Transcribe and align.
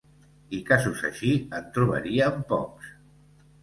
I 0.59 0.61
casos 0.69 1.03
així 1.11 1.31
en 1.61 1.71
trobarien 1.79 2.43
pocs. 2.53 2.95